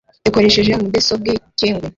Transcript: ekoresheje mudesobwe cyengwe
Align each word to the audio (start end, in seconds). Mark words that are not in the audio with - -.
ekoresheje 0.27 0.71
mudesobwe 0.83 1.31
cyengwe 1.59 1.87